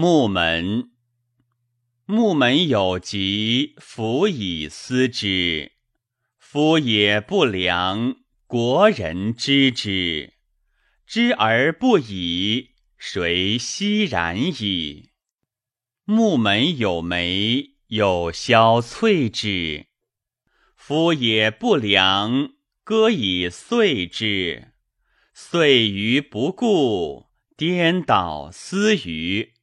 [0.00, 0.92] 木门。
[2.06, 5.72] 木门有疾，弗以思之。
[6.38, 8.14] 夫也不良，
[8.46, 10.34] 国人知之，
[11.04, 15.10] 知而不已，谁悉然矣？
[16.04, 19.86] 木门有梅，有消翠之。
[20.76, 22.52] 夫也不良，
[22.84, 24.74] 歌以碎之。
[25.34, 27.26] 碎于不顾，
[27.56, 29.54] 颠倒思于。